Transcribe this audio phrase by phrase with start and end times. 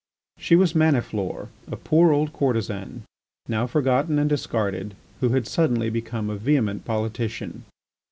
[0.39, 3.03] She was Maniflore, a poor old courtesan,
[3.47, 7.65] now forgotten and discarded, who had suddenly become a vehement politician.